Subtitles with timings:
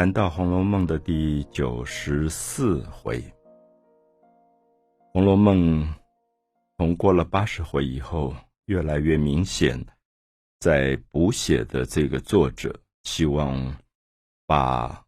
[0.00, 3.20] 谈到《红楼梦》的第九十四回，
[5.12, 5.84] 《红楼梦》
[6.78, 9.78] 从过了八十回以后，越来越明显，
[10.58, 13.76] 在补写的这个作者希望
[14.46, 15.04] 把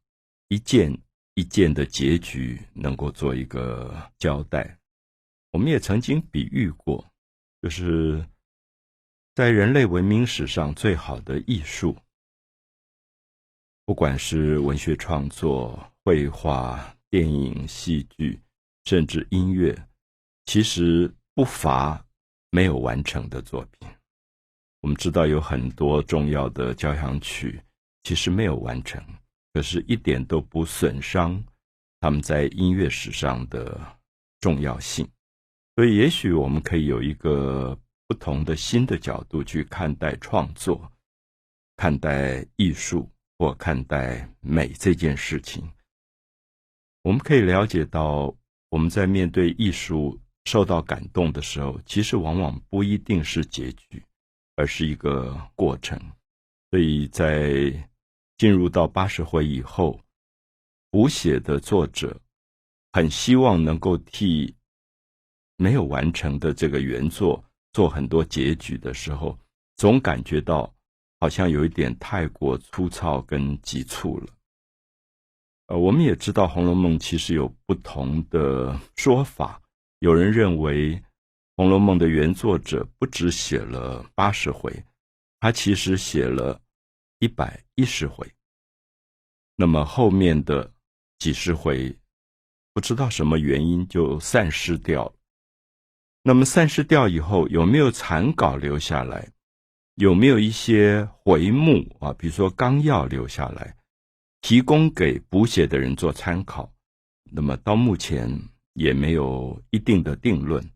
[0.48, 0.94] 一件
[1.36, 4.78] 一件的结局能够做一个交代。
[5.52, 7.02] 我们也曾经比喻过，
[7.62, 8.22] 就是
[9.34, 11.96] 在人类文明史上最好的艺术。
[13.92, 18.40] 不管是文学创作、绘画、电影、戏剧，
[18.86, 19.76] 甚至音乐，
[20.46, 22.02] 其实不乏
[22.50, 23.86] 没有完成的作品。
[24.80, 27.60] 我们知道有很多重要的交响曲
[28.02, 28.98] 其实没有完成，
[29.52, 31.44] 可是一点都不损伤
[32.00, 33.78] 他们在音乐史上的
[34.40, 35.06] 重要性。
[35.76, 40.90] 所以，也许我们可以有一个不同的新的角度去看待创作，
[41.76, 43.06] 看待艺术。
[43.42, 45.68] 或看待美这件事情，
[47.02, 48.32] 我们可以了解到，
[48.68, 54.00] 我们在面对艺术受到感动的时候，其实往往不一定是结局，
[54.54, 56.00] 而是一个过程。
[56.70, 57.90] 所以在
[58.38, 60.00] 进入到八十回以后，
[60.92, 62.16] 补写的作者
[62.92, 64.54] 很希望能够替
[65.56, 69.36] 没有完成的这个原作做很多结局的时候，
[69.74, 70.72] 总感觉到。
[71.22, 74.26] 好像有一点太过粗糙跟急促了。
[75.66, 79.62] 呃，我们也知道《红楼梦》其实有不同的说法。
[80.00, 80.96] 有人认为，
[81.56, 84.84] 《红楼梦》的原作者不只写了八十回，
[85.38, 86.60] 他其实写了
[87.20, 88.28] 一百一十回。
[89.54, 90.68] 那么后面的
[91.20, 91.96] 几十回，
[92.72, 95.14] 不知道什么原因就散失掉了。
[96.24, 99.30] 那么散失掉以后，有没有残稿留下来？
[99.96, 102.14] 有没有一些回目啊？
[102.14, 103.76] 比如说纲要留下来，
[104.40, 106.72] 提供给补写的人做参考。
[107.30, 108.26] 那么到目前
[108.72, 110.66] 也没有一定的定论。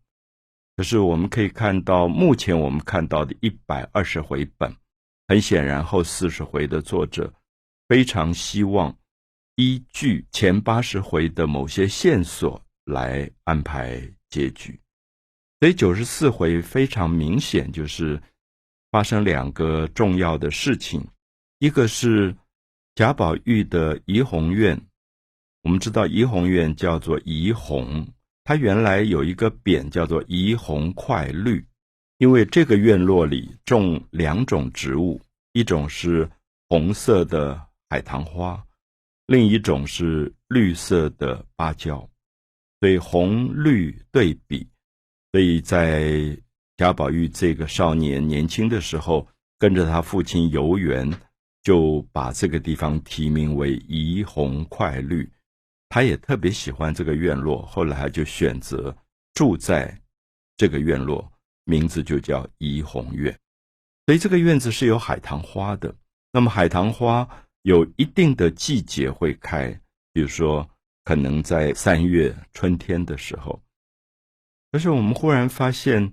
[0.77, 4.71] 可是我们可以看到，目前我们看到的一百二十回本，
[5.29, 7.33] 很显然后四十回的作者
[7.89, 8.95] 非常希望
[9.55, 13.99] 依据前八十回的某些线索来安排
[14.29, 14.79] 结局。
[15.59, 18.21] 所以九十四回非常明显就是。
[18.97, 21.07] 发生两个重要的事情，
[21.59, 22.35] 一个是
[22.95, 24.75] 贾宝玉的怡红院。
[25.65, 28.09] 我们知道怡红院叫做怡红，
[28.43, 31.63] 它原来有一个匾叫做怡红快绿，
[32.17, 35.21] 因为这个院落里种两种植物，
[35.53, 36.27] 一种是
[36.71, 38.59] 红色的海棠花，
[39.27, 41.99] 另一种是绿色的芭蕉，
[42.81, 44.67] 所以红绿对比，
[45.33, 46.35] 所以在。
[46.77, 49.27] 贾宝玉这个少年年轻的时候，
[49.59, 51.11] 跟着他父亲游园，
[51.63, 55.27] 就把这个地方题名为“怡红快绿”。
[55.89, 58.95] 他也特别喜欢这个院落，后来他就选择
[59.33, 59.99] 住在
[60.59, 61.27] 这个院落，
[61.65, 63.35] 名字就叫怡红院。
[64.05, 65.95] 所以这个院子是有海棠花的。
[66.31, 67.27] 那么海棠花
[67.63, 69.71] 有一定的季节会开，
[70.13, 70.69] 比如说
[71.05, 73.59] 可能在三月春天的时候。
[74.71, 76.13] 可是我们忽然发现。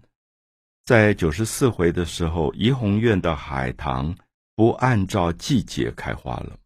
[0.86, 4.14] 在九十四回的时候，怡红院的海棠
[4.54, 6.60] 不按照季节开花了，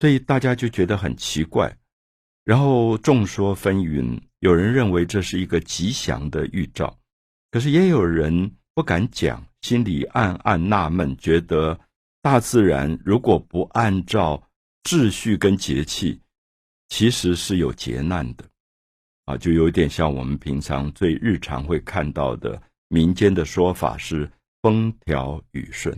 [0.00, 1.76] 所以大家就觉得很奇怪。
[2.44, 6.98] 然后众说纷纭，有人认为这是一个吉祥的预兆，
[7.50, 11.78] 可是也有人不敢讲，心里暗暗纳闷，觉得
[12.22, 14.42] 大自然如果不按照
[14.84, 16.18] 秩序跟节气，
[16.88, 18.44] 其实是有劫难的，
[19.26, 22.62] 啊，就有点像我们平常最日常会看到的。
[22.88, 24.30] 民间的说法是
[24.62, 25.96] 风调雨顺，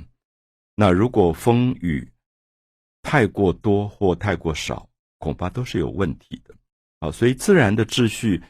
[0.75, 2.11] 那如果风雨
[3.03, 4.89] 太过多或太过少，
[5.19, 6.55] 恐怕都是有问题的。
[7.01, 8.43] 啊，所以自然的秩序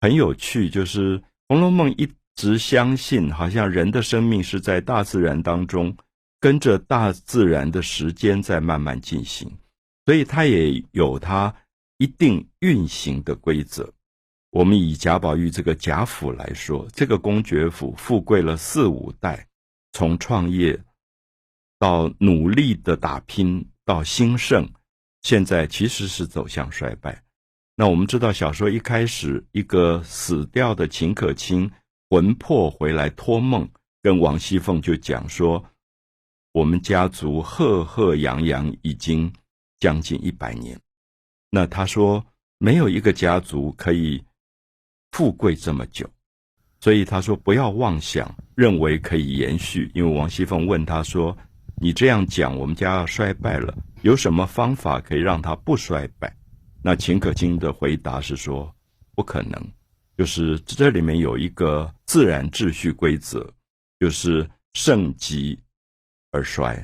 [0.00, 5.96] 很有趣，就是《红楼梦》一直相信，好像人的生命是在大自然当中，
[6.38, 9.50] 跟着大自然的时间在慢慢进行，
[10.04, 11.54] 所以它也有它
[11.98, 13.92] 一定运行的规则。
[14.56, 19.46] 我们以贾宝玉这个贾府来说，这个公爵府富贵了四五代，
[19.92, 20.82] 从创业
[21.78, 24.66] 到努力的打拼到兴盛，
[25.20, 27.22] 现在其实是走向衰败。
[27.74, 31.70] 那我们知道，小说一开始，一个死掉的秦可卿
[32.08, 33.68] 魂魄回来托梦，
[34.00, 35.62] 跟王熙凤就讲说，
[36.52, 39.30] 我们家族赫赫扬扬已经
[39.80, 40.80] 将近一百年。
[41.50, 42.24] 那他说，
[42.56, 44.24] 没有一个家族可以。
[45.16, 46.06] 富贵这么久，
[46.78, 49.90] 所以他说不要妄想，认为可以延续。
[49.94, 51.34] 因为王熙凤问他说
[51.80, 56.30] ：“你这样讲，我们家要衰败了，有什么方法可以让它不衰败？
[56.82, 58.70] 那秦可卿的回答是说，
[59.14, 59.52] 不可能，
[60.18, 63.50] 就是这里面有一个自然秩序规则，
[63.98, 65.58] 就是盛极
[66.30, 66.74] 而衰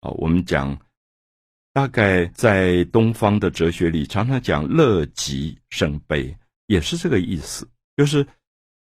[0.00, 0.10] 啊。
[0.16, 0.76] 我们讲，
[1.72, 6.36] 大概在东方的哲学里，常常讲乐极生悲，
[6.66, 7.64] 也是这个意思，
[7.96, 8.26] 就是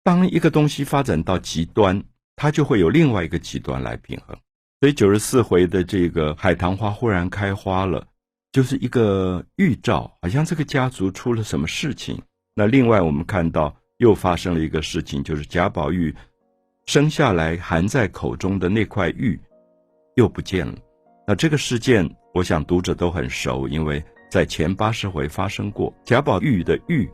[0.03, 2.03] 当一个东西发展到极端，
[2.35, 4.37] 它就会有另外一个极端来平衡。
[4.79, 8.07] 所以九十四回的这个海棠花忽然开花了。
[8.53, 12.21] 就是一个预兆，好像这个家族出了什么事情。
[12.53, 16.13] 那另外，我们看到又发生了一个事情，就是贾宝玉
[16.85, 19.39] 生下来含在口中的那块玉
[20.15, 20.75] 又不见了。
[21.25, 25.93] 那这个事件，我想读者都很熟，因为在前八十回发生过。
[26.03, 27.09] 贾宝玉的玉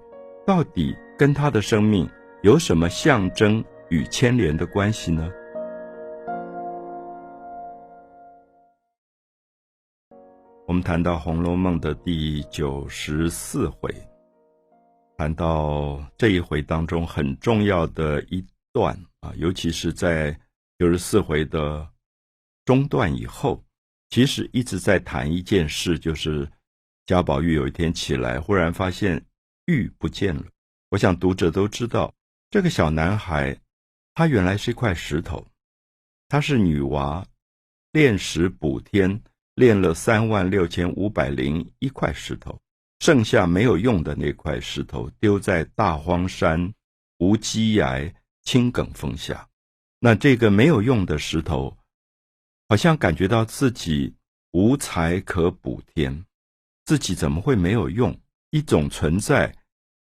[0.48, 2.10] 到底跟他的生命
[2.42, 5.30] 有什么象征与牵连的关系呢？
[10.66, 13.94] 我们谈到《红楼梦》的第九十四回，
[15.18, 18.42] 谈到这一回当中很重要的一
[18.72, 20.32] 段啊，尤其是在
[20.80, 21.86] 九十四回的
[22.64, 23.62] 中段以后，
[24.12, 26.50] 其实一直在谈一件事，就是
[27.06, 29.22] 贾宝玉有一天起来，忽然发现
[29.68, 30.44] 玉不见了。
[30.90, 32.14] 我想读者都知道，
[32.50, 33.58] 这个小男孩
[34.16, 35.46] 他原来是一块石头，
[36.28, 37.24] 他是女娲
[37.92, 39.22] 炼石补天。
[39.56, 42.62] 炼了三万六千五百零一块石头，
[43.00, 46.72] 剩下没有用的那块石头丢在大荒山
[47.18, 48.14] 无稽崖
[48.44, 49.50] 青埂峰下。
[50.00, 51.76] 那这个没有用的石头，
[52.70, 54.14] 好像感觉到自己
[54.52, 56.24] 无才可补天，
[56.86, 58.16] 自己怎么会没有用？
[58.52, 59.54] 一种存在，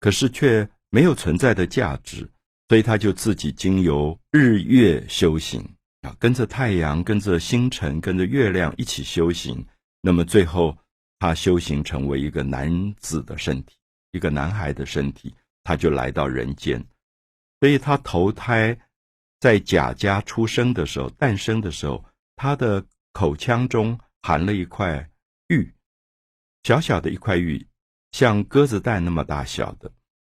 [0.00, 2.30] 可是却没有存在的价值，
[2.68, 5.66] 所以他就自己经由日月修行。
[6.02, 9.66] 啊，跟着太阳，跟着星辰，跟着月亮一起修行。
[10.02, 10.76] 那么最后，
[11.18, 13.74] 他修行成为一个男子的身体，
[14.12, 16.84] 一个男孩的身体，他就来到人间。
[17.60, 18.78] 所以他投胎
[19.40, 22.04] 在贾家出生的时候，诞生的时候，
[22.36, 25.08] 他的口腔中含了一块
[25.48, 25.72] 玉，
[26.64, 27.66] 小小的一块玉，
[28.14, 29.90] 像鸽子蛋那么大小的，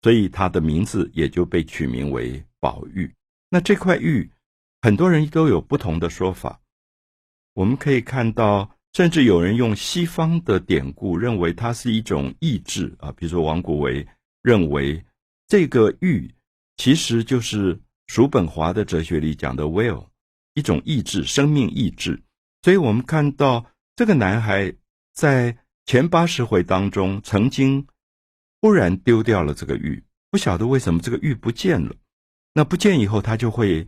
[0.01, 3.13] 所以他的名字也就被取名为宝玉。
[3.49, 4.31] 那这块玉。
[4.81, 6.61] 很多人都有不同的说法，
[7.53, 14.07] 我们可以看到，甚至有人用西方的典故认为它是一种意志啊，比如说王国维
[14.43, 15.03] 认为
[15.47, 16.31] 这个玉
[16.77, 20.05] 其实就是叔本华的哲学里讲的 will，
[20.53, 22.21] 一种意志，生命意志。
[22.61, 24.71] 所以我们看到这个男孩
[25.13, 27.87] 在前八十回当中曾经
[28.61, 31.95] 忽然丢掉了这个玉，不晓得为什么这个玉不见了。
[32.53, 33.87] 那不见以后，他就会。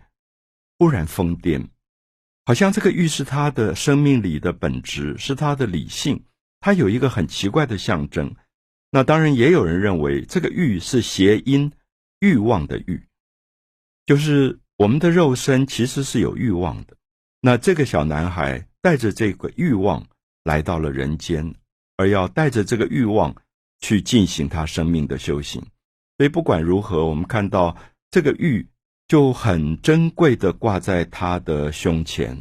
[0.79, 1.69] 忽然疯癫，
[2.45, 6.23] 好像这个玉是他的生命里的本质，是他的理性。
[6.59, 8.35] 他有一个很奇怪的象征。
[8.91, 11.71] 那当然也有人认为这个玉是谐音
[12.21, 13.07] “欲望”的欲，
[14.05, 16.95] 就是我们的肉身其实是有欲望的。
[17.41, 20.05] 那这个小男孩带着这个欲望
[20.43, 21.55] 来到了人间，
[21.97, 23.35] 而要带着这个欲望
[23.81, 25.61] 去进行他生命的修行。
[26.17, 27.75] 所以不管如何，我们看到
[28.09, 28.65] 这个玉。
[29.09, 32.37] 就很珍贵的挂在他的胸前。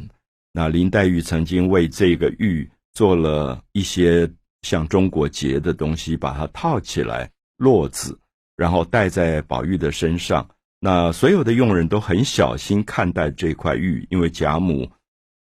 [0.51, 4.29] 那林黛玉曾经为这个玉做了一些
[4.63, 8.19] 像中国结的东西，把它套起来，络子，
[8.57, 10.45] 然后戴在宝玉的身上。
[10.81, 14.91] 那所有的佣人都很小心看待这块玉，因为贾母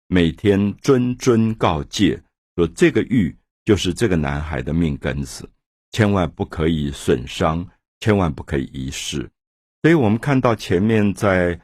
[0.09, 2.23] 每天谆谆告诫
[2.57, 5.49] 说，这个玉就是这个男孩的命根子，
[5.91, 7.67] 千万不可以损伤，
[8.01, 9.31] 千万不可以遗失。
[9.83, 11.61] 所以我们看到前面在，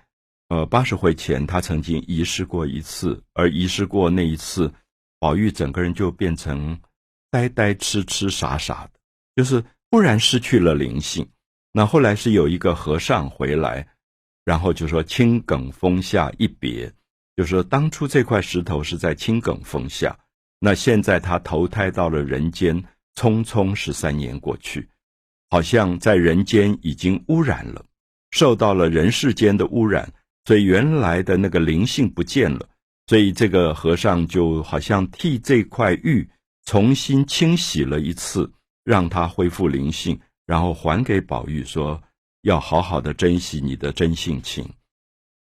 [0.49, 4.73] 呃八十回前，他曾经遗失过一次，而遗失过那一次，
[5.19, 6.78] 宝玉整个人就变成
[7.30, 8.90] 呆呆痴痴傻傻的，
[9.37, 11.28] 就是忽然失去了灵性。
[11.73, 13.87] 那后来是有一个和尚回来，
[14.45, 16.92] 然后就说青埂峰下一别，
[17.37, 20.19] 就说当初这块石头是在青埂峰下，
[20.61, 22.85] 那现在他投胎到了人间，
[23.17, 24.88] 匆匆十三年过去，
[25.49, 27.85] 好像在人间已经污染了。
[28.31, 30.12] 受到了人世间的污染，
[30.45, 32.69] 所以原来的那个灵性不见了。
[33.07, 36.29] 所以这个和尚就好像替这块玉
[36.64, 38.52] 重新清洗了一次，
[38.85, 42.00] 让它恢复灵性，然后还给宝玉，说
[42.43, 44.69] 要好好的珍惜你的真性情。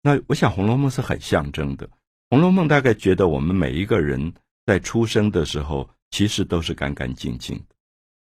[0.01, 1.87] 那我想《红楼梦》是很象征的，
[2.31, 4.33] 《红楼梦》大概觉得我们每一个人
[4.67, 7.75] 在出生的时候其实都是干干净净的，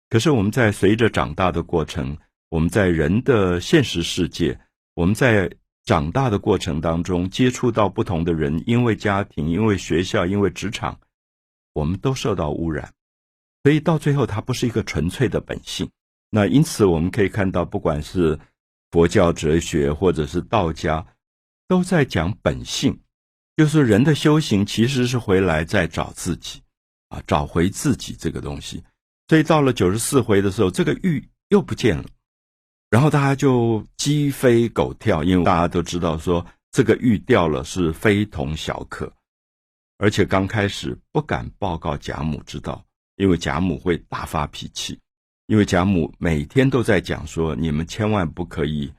[0.09, 2.17] 可是我们在随着长大的过程。
[2.49, 4.59] 我们在人的现实世界，
[4.93, 5.51] 我们在
[5.85, 10.99] 长大的过程当中接触到不同的人，因为家庭、因为学校、因为职场，
[11.73, 12.93] 我们都受到污染。
[13.63, 15.89] 所以到最后，它不是一个纯粹的本性。
[16.29, 18.39] 那因此，我们可以看到，不管是
[18.91, 21.07] 佛教哲学或者是道家，
[21.67, 22.99] 都在讲本性，
[23.55, 26.61] 就是人的修行其实是回来在找自己，
[27.09, 28.83] 啊，找回自己这个东西。
[29.27, 32.05] 所以到了九十四回的时候，这个玉又不见了，
[32.89, 39.11] 然后大家就鸡飞狗跳，因为大家都知道说这个玉掉了是非同小可，
[39.97, 42.83] 而且刚开始不敢报告贾母知道。
[43.17, 44.99] 因为贾母会大发脾气，
[45.45, 48.91] 因为贾母每天都在讲说：你们千万不可以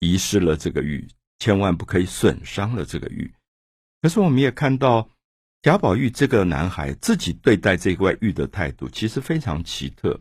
[0.00, 3.32] 遗失了这个玉，千万不可以损伤了这个玉。
[4.02, 5.08] 可是我们也看到
[5.62, 10.20] 贾宝玉这个男孩自己对待这块玉的态度，其实非常奇特。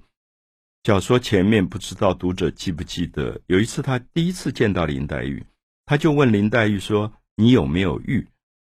[0.83, 5.45] 小说前面不知道读者记不记得，有一次他第一次见到林黛玉，
[5.85, 8.27] 他就问林黛玉说：“你有没有玉？”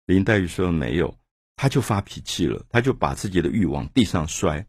[0.08, 1.14] 林黛玉说：“没有。”
[1.60, 4.64] 他就发脾气了，他就把自己的玉往地上摔，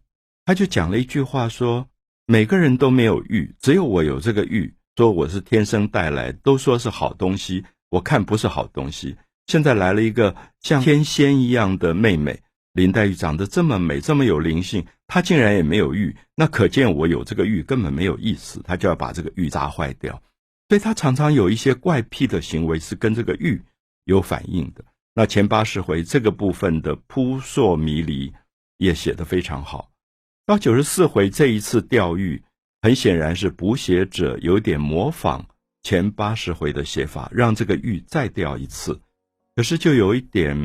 [0.46, 1.86] 他就讲了一句话说
[2.26, 9.16] ：“每个人都没有玉，只有我有这个玉，说我是天生带来，都说是好东西，我看不是好东西。
[9.48, 12.38] 现在来了一个像天仙一样的妹妹，
[12.74, 20.22] 林黛玉长得这么美，这么有灵性，她竟然也没有玉，那可见我有这个玉根本没有意思，她就要把这个玉砸坏掉。
[20.68, 23.60] 所以她常常有一些怪癖的行为是跟这个玉
[24.04, 28.32] 有反应的。”那前八十回这个部分的扑朔迷离
[28.76, 29.90] 也写得非常好。
[30.46, 32.40] 到九十四回这一次钓鱼，
[32.82, 35.44] 很显然是补写者有点模仿
[35.82, 39.00] 前八十回的写法，让这个玉再钓一次。
[39.58, 40.56] 可是就有一点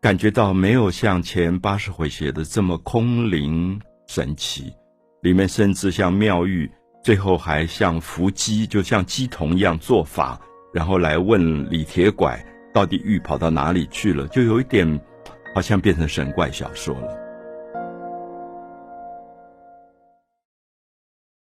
[0.00, 4.72] 感觉到没有像前八十回写的这么空灵神奇，
[5.22, 6.70] 里面甚至像妙玉，
[7.02, 10.40] 最后还像伏击，就像鸡童一样做法，
[10.72, 12.40] 然后来问李铁拐。
[12.72, 14.28] 到底玉跑到哪里去了？
[14.28, 15.00] 就有一点，
[15.52, 17.08] 好像变成神怪小说了。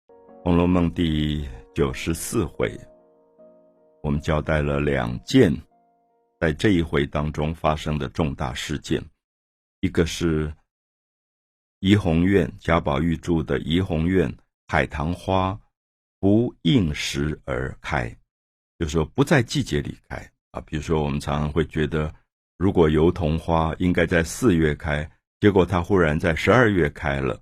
[0.44, 2.76] 《红楼梦》第九十四回，
[4.02, 5.56] 我们交代了两件
[6.44, 9.02] 在这一回当中发生的重大事件，
[9.80, 10.54] 一个是
[11.80, 14.30] 怡红院贾宝玉住的怡红院
[14.68, 15.58] 海棠花
[16.20, 18.14] 不应时而开，
[18.78, 20.18] 就说不在季节里开。
[20.52, 22.14] 啊，比如说，我们常常会觉得，
[22.58, 25.10] 如果油桐花应该在四月开，
[25.40, 27.42] 结果它忽然在十二月开了；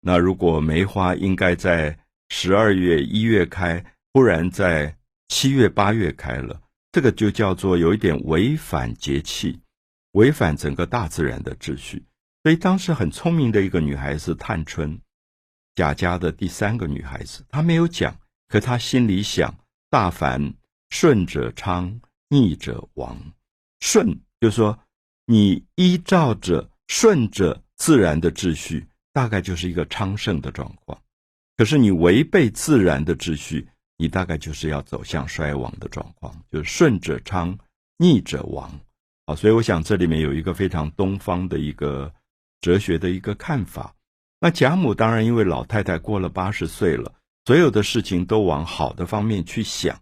[0.00, 1.96] 那如果梅花应该在
[2.30, 3.80] 十二月、一月开，
[4.12, 4.98] 忽然在
[5.28, 6.60] 七月、八月开了，
[6.94, 9.58] 这个就叫做有一点违反节气，
[10.12, 12.04] 违反整个大自然的秩序。
[12.44, 15.00] 所以当时很聪明的一个女孩子探春，
[15.74, 19.58] 贾家的第三个女孩子，她没有讲，可她心里想：
[19.90, 20.54] 大凡
[20.88, 22.00] 顺者昌。
[22.28, 23.16] 逆者亡，
[23.80, 24.80] 顺就是说，
[25.26, 30.98] 你依照着顺着自然的秩序，大概就是一个昌盛的状况；
[31.56, 36.34] 可是你违背自然的秩序，你大概就是要走向衰亡的状况。
[36.50, 37.56] 就是顺者昌，
[37.98, 38.70] 逆者亡。
[39.26, 42.12] 啊，所以我想这里面有一个非常东方的一个
[42.60, 43.94] 哲学的一个看法。
[44.40, 47.14] 那贾母当然因为老太太过了八十岁了，
[47.46, 49.98] 所有的事情都往好的方面去想。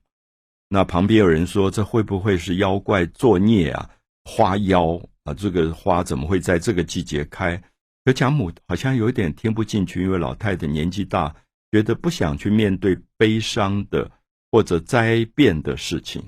[0.68, 3.90] 那旁边有人说：“这会不会是妖怪作孽啊？
[4.25, 7.62] 花妖啊，这个花怎么会在这个季节开？”
[8.04, 11.32] 可贾母好像有点听不进去，因为老太太年纪大，
[11.73, 14.09] 觉得不想去面对悲伤的
[14.50, 16.23] 或者灾变的事情，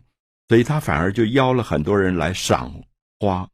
[0.49, 2.83] 所以他反而就邀了很多人来赏
[3.21, 3.49] 花。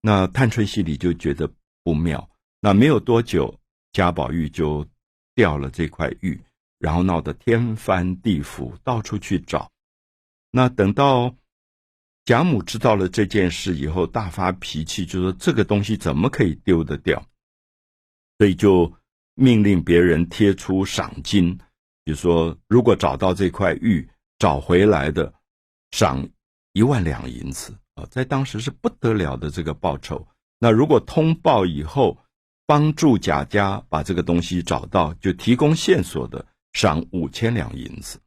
[0.00, 1.50] 那探春心里就觉得
[1.82, 2.30] 不妙。
[2.60, 3.58] 那没有多久，
[3.92, 4.86] 贾宝玉就
[5.34, 6.38] 掉了这块玉，
[6.78, 9.70] 然后闹得天翻地覆，到处去找。
[10.50, 11.34] 那等到
[12.24, 17.24] 贾母知道了这件事以后，大发脾气，就说这个东西怎么可以丢得掉？
[18.38, 18.92] 所以就
[19.38, 21.56] 命令别人贴出赏金，
[22.04, 25.32] 比如说，如果找到这块玉，找回来的，
[25.92, 26.28] 赏
[26.72, 30.26] 一万两银子啊，在当时是不得了的这个报酬。
[30.58, 32.18] 那如果通报以后，
[32.66, 38.18] 帮助贾家把这个东西找到，就提供线索的，赏五千两银子。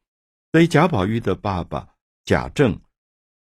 [0.53, 1.87] 所以贾宝玉的爸爸。
[2.23, 2.79] 贾政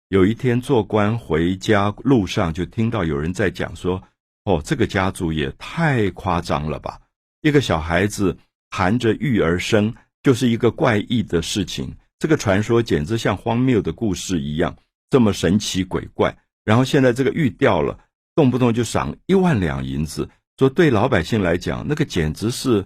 [0.10, 4.02] 有一天做官回家路上，就听到有人在讲说
[4.46, 7.02] ：“哦，这个家族也太夸张了吧！
[7.48, 8.38] 一个小孩子
[8.70, 11.96] 含着玉而生，就是一个怪异的事情。
[12.20, 14.76] 这个传说简直像荒谬的故事一样，
[15.10, 16.38] 这么神奇鬼怪。
[16.64, 17.98] 然后现在这个玉掉了，
[18.36, 22.86] 动不动就赏一万两银子，说对老百姓来讲，那个简直是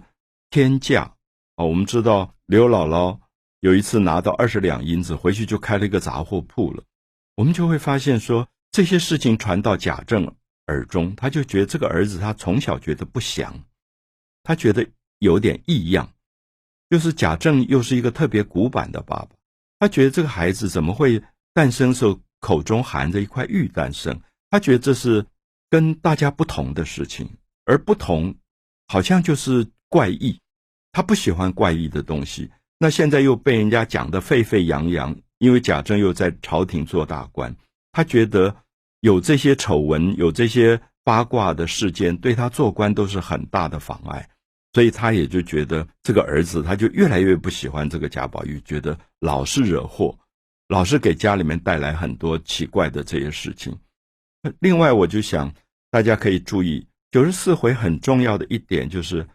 [0.50, 1.14] 天价
[1.56, 1.64] 啊！
[1.64, 3.18] 我们知道刘姥姥。”
[3.62, 6.82] 有一次拿到二十两银子回去，就开了一个杂货铺了。
[7.36, 10.26] 我们就会发现说，这些事情传到贾政
[10.66, 13.62] 耳中，他就觉得这个儿子他从小觉得不祥，
[14.44, 14.86] 他觉得
[15.18, 16.12] 有点异样，
[16.90, 19.28] 就是贾政又是一个特别古板的爸爸，
[19.78, 21.22] 他觉得这个孩子怎么会
[21.54, 24.20] 诞生时候口中含着一块玉诞生？
[24.50, 25.24] 他觉得这是
[25.70, 27.28] 跟大家不同的事情，
[27.64, 28.34] 而不同
[28.88, 30.38] 好像就是怪异，
[30.90, 32.50] 他不喜欢怪异的东西。
[32.78, 37.54] 那现在又被人家讲得沸沸扬扬，因为贾政又在朝廷做大官，
[37.92, 38.56] 他觉得
[39.00, 40.80] 有这些丑闻，有这些。
[41.04, 44.28] 八卦的事件对他做官都是很大的妨碍，
[44.72, 50.16] 所以他也就觉得这个儿子，他就越来越不喜欢这个贾宝玉，觉得老是惹祸，
[50.68, 53.76] 老是给家里面带来很多奇怪的这些事情。
[54.60, 55.52] 另外，我就想
[55.90, 59.26] 大家可以注意九十四回很重要的一点，就是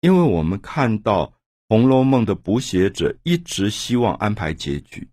[0.00, 1.26] 因为我们看到
[1.70, 5.08] 《红楼梦》的补写者一直希望安排结局，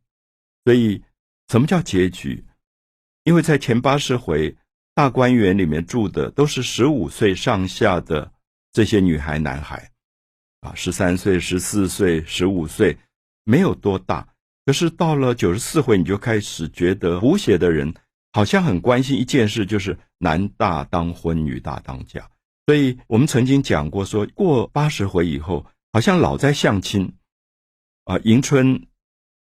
[0.65, 1.01] 所以
[1.47, 2.45] 什么叫结局？
[3.23, 4.53] 因为在前八十回。
[5.01, 8.31] 大观园里面住的都是十五岁上下的
[8.71, 9.89] 这些女孩、男孩，
[10.59, 12.99] 啊，十三岁、十四岁、十五岁，
[13.43, 14.27] 没有多大。
[14.63, 17.95] 可是到了九十四回，你就开始觉得胡写的人
[18.31, 22.29] 好像很关心一件事，就是男大当婚，女大当嫁。
[22.67, 27.11] 所以我们曾经讲过，说过八十回以后，好像老在相亲，
[28.03, 28.85] 啊，迎春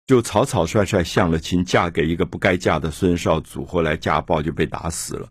[0.06, 5.28] 就草草率率相了亲，嫁给一个不该嫁的孙少祖，后来家暴就被打死了。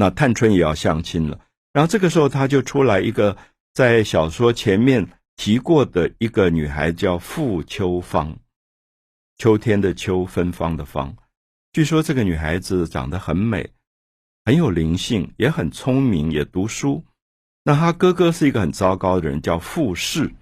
[0.00, 1.36] 那探春也要相亲了，
[1.72, 3.36] 然后这个时候他就出来一个
[3.74, 8.38] 在小说前面提过的一个女孩，叫傅秋芳，
[9.38, 11.12] 秋天的秋，芬芳的芳。
[11.72, 13.68] 据说这个女孩子长得很美，
[14.44, 17.04] 很有灵性，也很聪明，也读书。
[17.64, 20.32] 那她哥哥是一个很糟糕的人，叫傅氏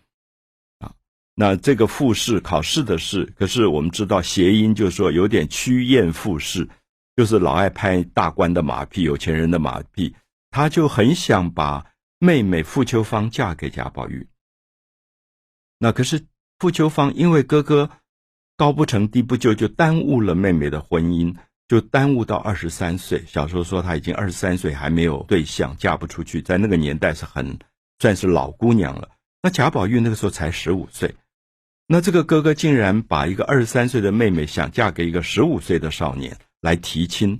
[0.80, 0.92] 啊。
[1.34, 6.68] 那这个傅氏考试的试，可是我们知道谐音就是说有点趋炎附势。
[7.16, 10.14] 就是老爱拍大官的马屁，有钱人的马屁，
[10.50, 11.86] 他就很想把
[12.18, 14.28] 妹妹傅秋芳嫁给贾宝玉。
[15.78, 16.26] 那可是
[16.58, 17.90] 傅秋芳因为哥哥
[18.56, 21.34] 高不成低不就，就耽误了妹妹的婚姻，
[21.68, 23.24] 就耽误到二十三岁。
[23.26, 27.58] 小时候说他已经二十三岁还没有对象，嫁不出去，在那个年代是很
[27.98, 29.08] 算是老姑娘了。
[29.42, 31.14] 那贾宝玉那个时候才十五岁，
[31.86, 36.36] 那这个哥哥竟然把一个二十三岁的妹妹想嫁给一个十五岁的少年。
[36.62, 37.38] 来提亲，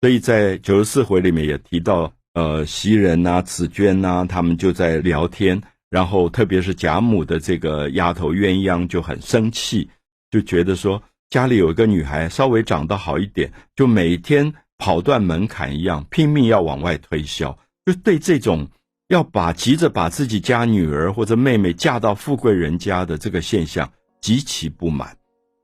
[0.00, 9.88] 所以在九十四回里面也提到，呃，袭人呐、紫娟呐，他们就在聊天，然后特别是贾母的这个丫头鸳鸯就很生气，
[10.30, 18.68] 就觉得说家里有一个女孩稍微长得好一点，就每天跑断门槛一样，拼命要往外推销，就对这种
[19.08, 25.16] 要把急着把自己家女儿或者妹妹嫁到富贵人家的这个现象极其不满。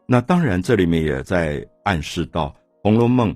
[0.08, 2.48] 那当然，这里面也在暗示到。
[2.84, 3.32] 《红楼梦》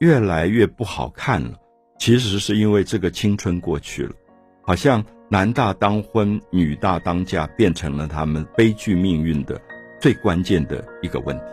[0.00, 1.58] 越来越不好看了，
[1.98, 4.12] 其实是因为这个青春过去了，
[4.60, 9.58] 好像男大当婚，女大当嫁，变成了他们悲剧命运的
[9.98, 11.44] 最关键的一个问题。